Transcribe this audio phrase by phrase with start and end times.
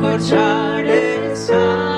[0.00, 1.97] Corciare inside.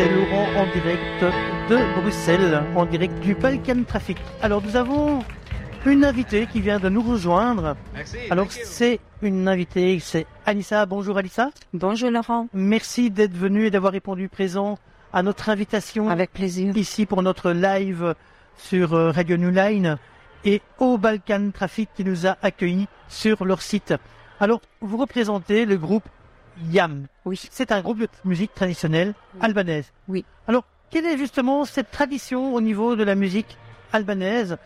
[0.00, 1.24] C'est Laurent en direct
[1.68, 4.16] de Bruxelles, en direct du Balkan Traffic.
[4.40, 5.22] Alors nous avons
[5.84, 7.76] une invitée qui vient de nous rejoindre.
[7.92, 8.64] Merci, Alors thank you.
[8.64, 10.86] c'est une invitée, c'est Anissa.
[10.86, 11.50] Bonjour Anissa.
[11.74, 14.78] Bonjour Laurent, Merci d'être venue et d'avoir répondu présent
[15.12, 16.74] à notre invitation avec plaisir.
[16.78, 18.14] ici pour notre live
[18.56, 19.98] sur euh, Radio New Line
[20.46, 23.92] et au Balkan Traffic qui nous a accueillis sur leur site.
[24.40, 26.08] Alors, vous représentez le groupe
[26.70, 27.06] YAM.
[27.24, 27.40] Oui.
[27.50, 29.92] C'est un groupe de musique traditionnelle albanaise.
[30.08, 30.24] Oui.
[30.46, 33.56] Alors, quelle est justement cette tradition au niveau de la musique
[33.92, 34.56] albanaise?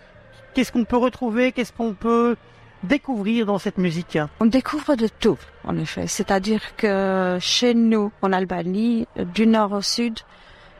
[0.54, 1.52] Qu'est-ce qu'on peut retrouver?
[1.52, 2.36] Qu'est-ce qu'on peut
[2.82, 4.18] découvrir dans cette musique?
[4.40, 6.06] On découvre de tout, en effet.
[6.06, 10.20] C'est-à-dire que chez nous, en Albanie, du nord au sud,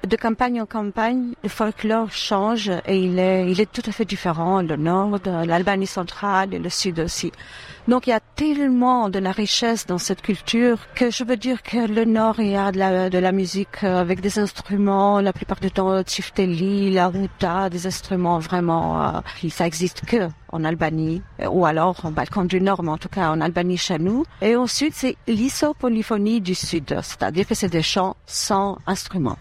[0.07, 4.05] de campagne en campagne, le folklore change et il est, il est tout à fait
[4.05, 7.33] différent, le nord, l'Albanie centrale et le sud aussi.
[7.87, 11.63] Donc il y a tellement de la richesse dans cette culture que je veux dire
[11.63, 15.21] que le nord, il y a de la, de la musique euh, avec des instruments,
[15.21, 20.65] la plupart du temps, tsifteli, la ruta, des instruments vraiment, euh, ça existe que en
[20.65, 23.99] Albanie, euh, ou alors en Balkan du Nord, mais en tout cas en Albanie chez
[23.99, 24.25] nous.
[24.41, 29.37] Et ensuite, c'est l'isopolyphonie du Sud, c'est-à-dire que c'est des chants sans instruments.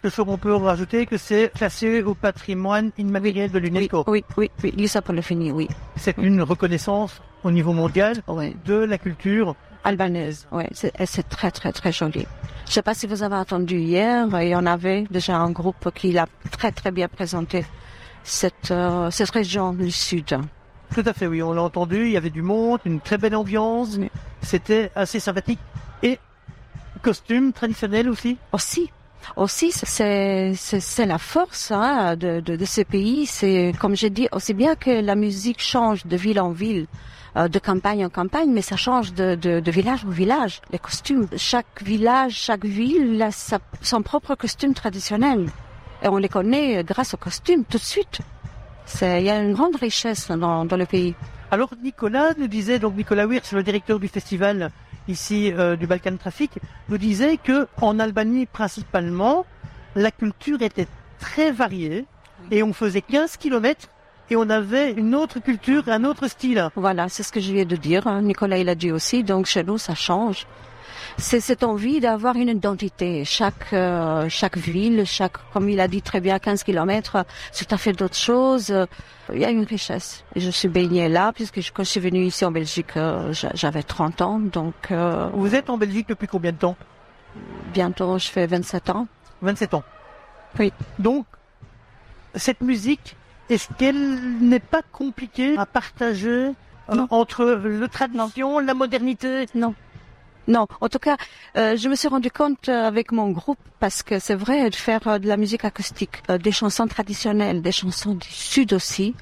[0.60, 4.04] Peut rajouter que c'est classé au patrimoine immatériel de Oui, l'UNESCO.
[4.08, 5.68] oui, oui, oui, l'isopolyphonie, oui.
[5.96, 8.22] C'est une reconnaissance au niveau mondial
[8.66, 9.56] de la culture.
[9.86, 12.26] Albanaise, c'est et c'est très très très joli.
[12.68, 15.90] Je sais pas si vous avez entendu hier, il y en avait déjà un groupe
[15.94, 17.66] qui l'a très très bien présenté
[18.24, 20.40] cette euh, cette région du sud.
[20.96, 23.36] Tout à fait, oui, on l'a entendu, il y avait du monde, une très belle
[23.36, 24.10] ambiance, Oui.
[24.42, 25.60] c'était assez sympathique.
[26.02, 26.18] Et
[27.02, 28.90] costume traditionnel aussi Aussi,
[29.36, 33.26] aussi, c'est c'est c'est la force hein, de, de de ce pays.
[33.26, 36.88] C'est comme j'ai dit, aussi bien que la musique change de ville en ville.
[37.38, 40.80] euh, de campagne en campagne, mais ça change de, de, de village en village, les
[40.80, 41.28] costumes.
[41.38, 45.50] Chaque village, chaque ville a sa, son propre costume traditionnel.
[46.04, 48.20] Et on les connaît grâce aux costumes tout de suite.
[49.02, 51.16] Il y a une grande richesse dans, dans le pays.
[51.50, 54.72] Alors Nicolas nous disait, donc Nicolas Wirtz, le directeur du festival
[55.08, 56.52] ici euh, du Balkan Traffic,
[56.90, 59.46] nous disait que en Albanie principalement,
[59.96, 60.88] la culture était
[61.20, 62.06] très variée
[62.52, 63.88] et on faisait 15 kilomètres
[64.30, 66.70] et on avait une autre culture, un autre style.
[66.76, 68.08] Voilà, c'est ce que je viens de dire.
[68.08, 68.22] hein.
[68.22, 69.24] Nicolas, il a dit aussi.
[69.24, 70.48] Donc, chez nous, ça change.
[71.18, 73.24] C'est cette envie d'avoir une identité.
[73.24, 77.76] Chaque euh, chaque ville, chaque, comme il a dit très bien, 15 kilomètres, c'est tout
[77.76, 78.74] à fait d'autres choses.
[79.32, 80.24] Il y a une richesse.
[80.36, 83.32] Et je suis baignée là, puisque je- quand je suis venue ici en Belgique, euh,
[83.32, 84.40] j'a- j'avais 30 ans.
[84.40, 86.76] Donc, euh, Vous êtes en Belgique depuis combien de temps?
[87.74, 89.08] bientôt, je fais 27 ans.
[89.42, 89.84] 27 ans.
[90.60, 90.72] Oui.
[91.00, 91.26] Donc,
[92.36, 93.16] cette musique,
[93.50, 96.52] est-ce qu'elle n'est pas compliquée à partager
[96.94, 97.08] Non.
[97.10, 99.48] entre le tradition, la modernité?
[99.56, 99.74] Non.
[100.48, 101.16] Non, en tout cas,
[101.56, 104.76] euh, je me suis rendu compte euh, avec mon groupe, parce que c'est vrai de
[104.76, 109.16] faire euh, de la musique acoustique, euh, des chansons traditionnelles, des chansons du Sud aussi.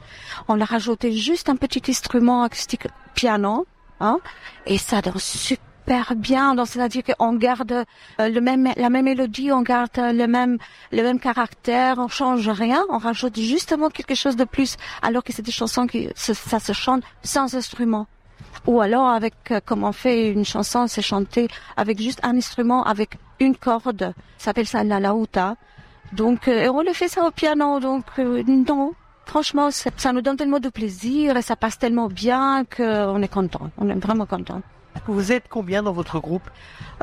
[0.47, 3.67] On a rajouté juste un petit instrument acoustique piano,
[3.99, 4.17] hein,
[4.65, 6.55] et ça danse super bien.
[6.55, 7.71] Donc c'est-à-dire qu'on garde
[8.19, 10.57] euh, le même, la même mélodie, on garde euh, le même,
[10.91, 15.33] le même caractère, on change rien, on rajoute justement quelque chose de plus, alors que
[15.33, 18.07] c'est des chansons qui ça se chante sans instrument.
[18.67, 22.83] Ou alors avec, euh, comme on fait une chanson, c'est chanté avec juste un instrument,
[22.83, 24.13] avec une corde.
[24.37, 25.55] Ça s'appelle ça la lauta.
[26.13, 27.79] Donc, euh, et on le fait ça au piano.
[27.79, 28.93] Donc, euh, non.
[29.25, 33.69] Franchement, ça nous donne tellement de plaisir et ça passe tellement bien qu'on est content.
[33.77, 34.61] On est vraiment content.
[35.07, 36.47] Vous êtes combien dans votre groupe?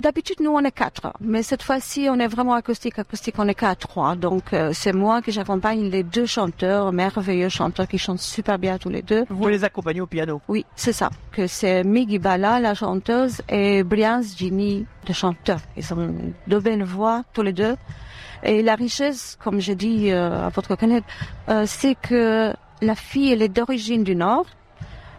[0.00, 1.12] D'habitude, nous, on est quatre.
[1.20, 2.98] Mais cette fois-ci, on est vraiment acoustique.
[2.98, 4.14] Acoustique, on est qu'à trois.
[4.14, 8.78] Donc, euh, c'est moi qui j'accompagne les deux chanteurs, merveilleux chanteurs qui chantent super bien
[8.78, 9.24] tous les deux.
[9.28, 10.40] Vous les accompagnez au piano?
[10.48, 11.10] Oui, c'est ça.
[11.32, 15.58] Que c'est Migi Bala, la chanteuse, et Brian Ginny, le chanteur.
[15.76, 16.14] Ils ont
[16.46, 17.76] deux belles voix, tous les deux.
[18.44, 21.02] Et la richesse, comme j'ai dit euh, à votre collègue,
[21.48, 24.46] euh, c'est que la fille, elle est d'origine du Nord.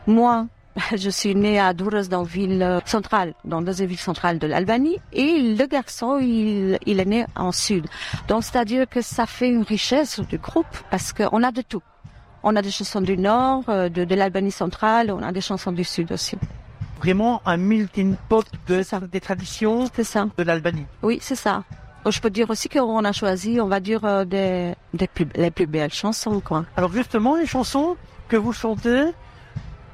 [0.08, 0.48] Moi,
[0.96, 4.98] je suis née à Douros, dans ville euh, centrale, dans une ville centrale de l'Albanie.
[5.14, 7.88] Et le garçon, il, il est né en Sud.
[8.28, 11.82] Donc, c'est-à-dire que ça fait une richesse du groupe, parce qu'on a de tout.
[12.44, 15.72] On a des chansons du Nord, euh, de, de l'Albanie centrale, on a des chansons
[15.72, 16.38] du Sud aussi.
[17.00, 19.00] Vraiment un melting pot de, ça.
[19.00, 20.28] des traditions ça.
[20.38, 20.86] de l'Albanie.
[21.02, 21.64] Oui, c'est ça.
[22.06, 25.28] Oh, Je peux dire aussi qu'on a choisi, on va dire, euh, des, des plus,
[25.36, 26.66] les plus belles chansons, quoi.
[26.78, 27.98] Alors justement, les chansons
[28.30, 29.06] que vous chantez,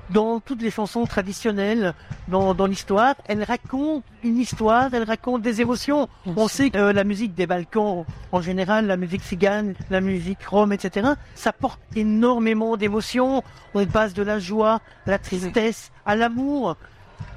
[0.10, 1.94] dans toutes les chansons traditionnelles
[2.28, 6.08] dans, dans l'histoire, elles racontent une histoire, elles racontent des émotions.
[6.26, 10.44] On sait que euh, la musique des Balkans, en général, la musique cigane, la musique
[10.46, 13.44] rome, etc., ça porte énormément d'émotions.
[13.74, 16.78] On passe de la joie, à la tristesse, à l'amour.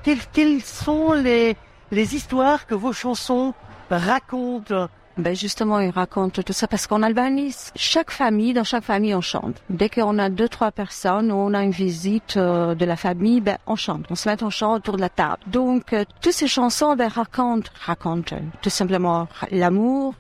[0.03, 1.57] Quelles, quelles sont les,
[1.91, 3.55] les histoires que vos chansons
[3.91, 9.17] racontent Ben justement, il raconte tout ça parce qu'en Albanie, chaque famille, dans chaque famille,
[9.17, 9.57] on chante.
[9.69, 13.41] Dès qu'on a deux, trois personnes, ou on a une visite euh, de la famille,
[13.41, 14.05] ben on chante.
[14.11, 15.39] On se met en chant autour de la table.
[15.49, 20.15] Donc, euh, toutes ces chansons ben, racontent, racontent euh, tout simplement l'amour.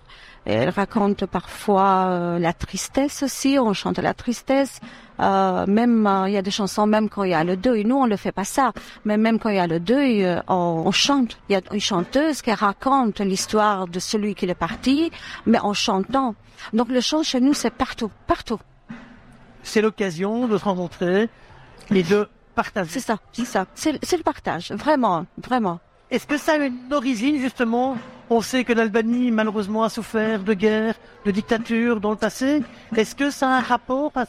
[0.44, 3.58] Elles racontent parfois euh, la tristesse aussi.
[3.58, 4.80] On chante la tristesse.
[5.20, 7.84] Euh, même euh, il y a des chansons même quand il y a le deuil.
[7.84, 8.72] Nous on ne fait pas ça,
[9.04, 11.38] mais même quand il y a le deuil, on, on chante.
[11.48, 15.10] Il y a une chanteuse qui raconte l'histoire de celui qui est parti,
[15.44, 16.34] mais en chantant.
[16.72, 18.60] Donc le chant chez nous c'est partout, partout.
[19.62, 21.28] C'est l'occasion de se rencontrer
[21.90, 22.90] et de partager.
[22.90, 23.66] C'est ça, c'est ça.
[23.74, 25.80] C'est le partage, vraiment, vraiment.
[26.10, 27.96] Est-ce que ça a une origine justement
[28.30, 30.94] On sait que l'Albanie malheureusement a souffert de guerre,
[31.26, 32.62] de dictature dans le passé.
[32.96, 34.24] Est-ce que ça a un rapport à,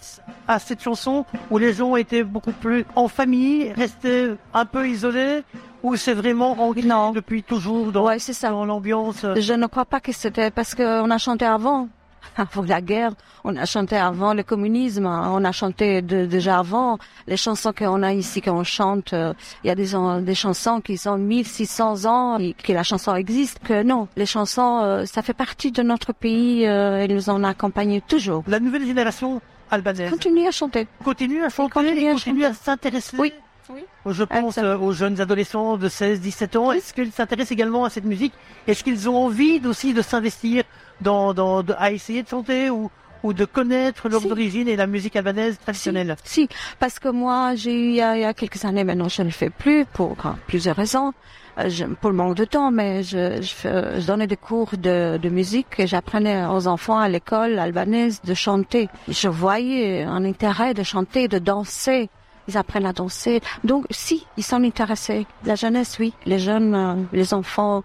[0.47, 5.43] à cette chanson où les gens étaient beaucoup plus en famille, restaient un peu isolés,
[5.83, 6.81] ou c'est vraiment ancré
[7.15, 8.49] depuis toujours dans, Ouais, c'est ça.
[8.49, 11.87] dans l'ambiance Je ne crois pas que c'était parce qu'on a chanté avant.
[12.37, 13.11] Avant la guerre,
[13.43, 15.29] on a chanté avant le communisme, hein.
[15.33, 16.97] on a chanté de- déjà avant.
[17.27, 19.33] Les chansons qu'on a ici, qu'on chante, euh,
[19.63, 23.15] il y a des, en- des chansons qui sont 1600 ans, et que la chanson
[23.15, 24.07] existe, que non.
[24.15, 28.43] Les chansons, euh, ça fait partie de notre pays, euh, elles nous ont accompagnés toujours.
[28.47, 30.87] La nouvelle génération albanaise Continuez à chanter.
[31.03, 33.33] continue à chanter continue et à continue à s'intéresser Oui.
[33.71, 33.83] Oui.
[34.07, 36.71] Je pense euh, aux jeunes adolescents de 16, 17 ans.
[36.71, 38.33] Est-ce qu'ils s'intéressent également à cette musique?
[38.65, 40.63] Est-ce qu'ils ont envie aussi de s'investir
[41.01, 42.89] dans, dans, à essayer de chanter ou,
[43.23, 44.31] ou de connaître leurs Si.
[44.31, 46.47] origines et la musique albanaise traditionnelle Si,
[46.79, 49.21] parce que moi, j'ai eu il y, a, il y a quelques années maintenant, je
[49.21, 50.15] ne le fais plus pour
[50.47, 51.13] plusieurs raisons.
[51.57, 55.17] Euh, je- pour le manque de temps, mais je, je, je donnais des cours de,
[55.17, 58.87] de musique et j'apprenais aux enfants à l'école albanaise de chanter.
[59.09, 62.09] Je voyais un intérêt de chanter, de danser.
[62.47, 63.41] Ils apprennent à danser.
[63.63, 65.27] Donc, si, ils sont intéressés.
[65.45, 66.13] La jeunesse, oui.
[66.25, 67.83] Les jeunes, euh, les enfants.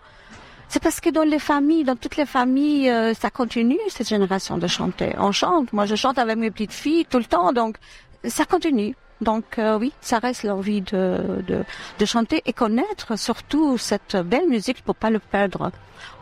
[0.68, 4.58] C'est parce que dans les familles, dans toutes les familles, euh, ça continue, cette génération
[4.58, 5.14] de chanter.
[5.18, 5.72] On chante.
[5.72, 7.76] Moi, je chante avec mes petites filles tout le temps, donc
[8.24, 8.96] ça continue.
[9.20, 11.64] Donc euh, oui, ça reste l'envie de, de,
[11.98, 15.70] de chanter et connaître surtout cette belle musique pour pas le perdre.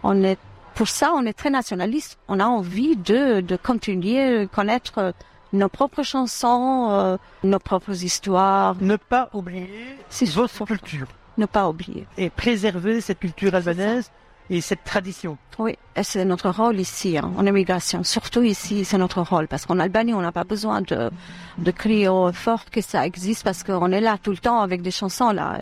[0.03, 0.39] On est
[0.75, 2.19] pour ça, on est très nationaliste.
[2.29, 5.15] On a envie de, de continuer connaître
[5.53, 9.97] nos propres chansons, euh, nos propres histoires, Ne pas oublier
[10.35, 11.07] votre culture
[11.39, 12.07] ne pas oublier.
[12.19, 14.11] et préserver cette culture albanaise
[14.57, 15.39] et cette tradition.
[15.59, 18.05] Oui, et c'est notre rôle ici, hein, en immigration.
[18.05, 19.49] Surtout ici, c'est notre rôle.
[19.49, 21.11] Parce qu'en Albanie, on n'a pas besoin de,
[21.59, 24.91] de crier fort que ça existe parce qu'on est là tout le temps avec des
[24.91, 25.59] chansons, là,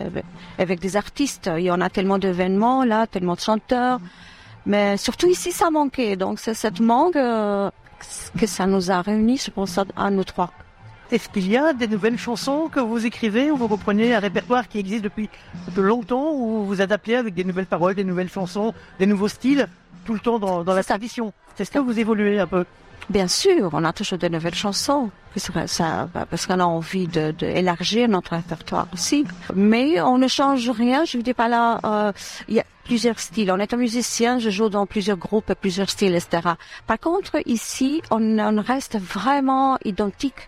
[0.57, 1.49] avec, des artistes.
[1.57, 3.99] Il y en a tellement d'événements, là, tellement de chanteurs.
[4.65, 6.15] Mais surtout ici, ça manquait.
[6.15, 7.71] Donc, c'est cette manque euh,
[8.37, 10.51] que ça nous a réunis, je pense, à nous trois.
[11.11, 14.69] Est-ce qu'il y a des nouvelles chansons que vous écrivez ou vous reprenez un répertoire
[14.69, 15.29] qui existe depuis
[15.75, 19.67] de longtemps ou vous adaptez avec des nouvelles paroles, des nouvelles chansons, des nouveaux styles,
[20.05, 21.33] tout le temps dans, dans la C'est tradition?
[21.59, 22.63] Est-ce que vous évoluez un peu?
[23.09, 25.51] Bien sûr, on a toujours de nouvelles chansons, parce
[26.13, 29.25] bah, parce qu'on a envie de, de élargir notre répertoire aussi.
[29.53, 31.03] Mais on ne change rien.
[31.03, 32.13] Je ne dis pas là, euh,
[32.47, 33.51] il y a plusieurs styles.
[33.51, 36.53] On est un musicien, je joue dans plusieurs groupes, plusieurs styles, etc.
[36.87, 40.47] Par contre, ici, on, on reste vraiment identique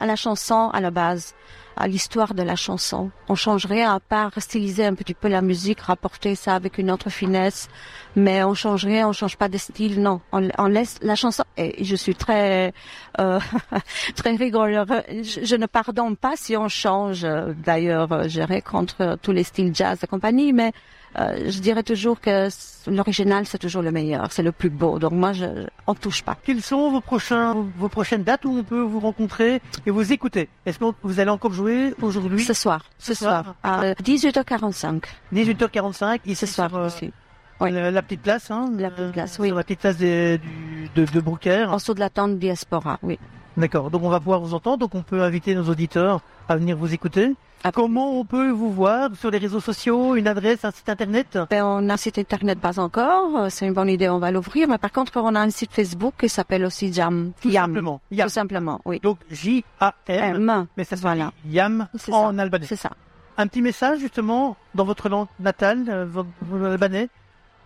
[0.00, 1.34] à, la chanson à la base,
[1.76, 3.10] à l'histoire de la chanson.
[3.28, 6.90] On change rien à part styliser un petit peu la musique, rapporter ça avec une
[6.90, 7.68] autre finesse.
[8.16, 10.20] Mais on change rien, on change pas de style, non.
[10.32, 11.44] On, laisse la chanson.
[11.56, 12.72] Et je suis très,
[13.20, 13.40] euh,
[14.16, 14.36] très.
[14.36, 17.26] Je, je ne pardonne pas si on change.
[17.64, 20.72] D'ailleurs, j'irai contre tous les styles jazz et compagnie, mais
[21.18, 22.48] euh, je dirais toujours que
[22.88, 24.98] l'original c'est toujours le meilleur, c'est le plus beau.
[24.98, 25.44] Donc moi, je,
[25.86, 26.36] on touche pas.
[26.42, 30.48] Quelles sont vos, prochains, vos prochaines dates où on peut vous rencontrer et vous écouter?
[30.66, 32.42] Est-ce que vous allez encore jouer aujourd'hui?
[32.44, 33.54] Ce soir, ce, soir.
[33.62, 35.02] à 18h45.
[35.32, 37.12] 18h45 ici Ce soir sur, euh, aussi.
[37.60, 37.70] Oui.
[37.70, 39.48] la, petite place, hein, La euh, petite place, oui.
[39.48, 41.66] sur la petite place des- du- de, de Brooker.
[41.70, 43.18] En dessous de la tente Diaspora, oui.
[43.56, 43.90] D'accord.
[43.90, 44.78] Donc on va pouvoir vous entendre.
[44.78, 47.32] Donc on peut inviter nos auditeurs à venir vous écouter.
[47.66, 47.72] Ah.
[47.72, 51.38] Comment on peut vous voir sur les réseaux sociaux, une adresse, un site internet?
[51.48, 54.30] Ben, on a un site internet pas encore, euh, c'est une bonne idée, on va
[54.30, 54.68] l'ouvrir.
[54.68, 57.32] Mais par contre, on a un site Facebook qui s'appelle aussi Jam.
[57.40, 57.64] Tout Yam.
[57.70, 58.00] simplement.
[58.10, 58.26] Yam.
[58.28, 59.00] Tout simplement, oui.
[59.02, 60.50] Donc J-A-M.
[60.50, 60.66] M.
[60.76, 61.32] Mais ça Voilà.
[61.48, 62.42] Yam en ça.
[62.42, 62.66] albanais.
[62.66, 62.90] C'est ça.
[63.38, 67.08] Un petit message justement dans votre langue natale, euh, votre votre albanais,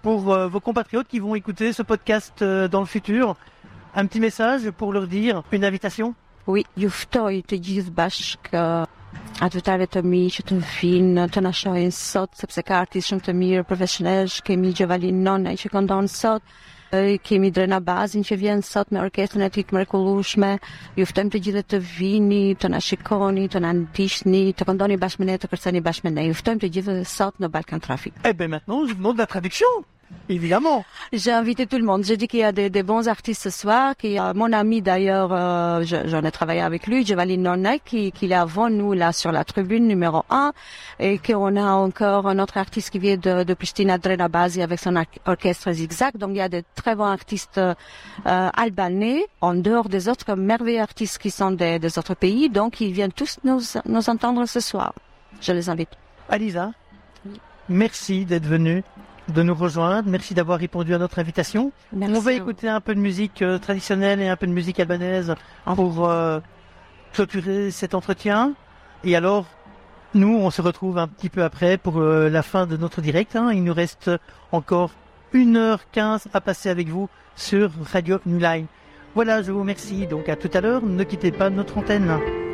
[0.02, 3.34] pour euh, vos compatriotes qui vont écouter ce podcast euh, dans le futur.
[4.00, 6.14] Un petit message pour leur dire une invitation?
[6.46, 8.66] Oui, ju ftoj të gjithë bashkë ë,
[9.42, 13.08] A të tërve të mi që të vinë të na shohin sot, sepse ka artistë
[13.08, 16.46] shumë të mirë profesional, kemi Gjevalin Nona që këndon sot,
[16.94, 20.54] e, kemi Drena Bazin që vjen sot me orkestrën e tij të mrekullueshme.
[20.98, 25.24] Ju ftojmë të gjithë të vini, të na shikoni, të na ndiqni, të këndoni bashkë
[25.24, 26.30] me ne, të kërceni bashkë me ne.
[26.30, 28.14] Ju ftojmë të gjithë sot në Balkan Traffic.
[28.22, 29.86] Eh ben maintenant, je vous demande la traduction.
[30.30, 30.84] Évidemment.
[31.12, 32.04] J'ai invité tout le monde.
[32.04, 33.96] J'ai dit qu'il y a des, des bons artistes ce soir.
[33.96, 37.78] Qu'il y a mon ami d'ailleurs, euh, je- j'en ai travaillé avec lui, Giovanni Nonna,
[37.78, 40.52] qui, qui est avant nous là sur la tribune numéro 1.
[40.98, 44.80] Et qu'on a encore un autre artiste qui vient de, de Pristina Drena Basi avec
[44.80, 46.16] son or- orchestre zigzag.
[46.16, 47.74] Donc il y a des très bons artistes euh,
[48.24, 52.48] albanais, en dehors des autres merveilleux artistes qui sont des, des autres pays.
[52.50, 54.92] Donc ils viennent tous nous, nous entendre ce soir.
[55.40, 55.90] Je les invite.
[56.28, 56.72] Alisa,
[57.68, 58.82] merci d'être venue,
[59.28, 60.08] de nous rejoindre.
[60.08, 61.72] Merci d'avoir répondu à notre invitation.
[61.92, 62.14] Merci.
[62.16, 65.34] On va écouter un peu de musique euh, traditionnelle et un peu de musique albanaise
[65.64, 66.40] pour euh,
[67.12, 68.54] clôturer cet entretien.
[69.04, 69.46] Et alors,
[70.14, 73.36] nous, on se retrouve un petit peu après pour euh, la fin de notre direct.
[73.36, 73.50] hein.
[73.52, 74.10] Il nous reste
[74.52, 74.90] encore
[75.34, 78.66] 1h15 à passer avec vous sur Radio New Line.
[79.14, 80.06] Voilà, je vous remercie.
[80.06, 80.82] Donc à tout à l'heure.
[80.82, 82.47] Ne quittez pas notre antenne.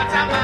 [0.00, 0.39] Out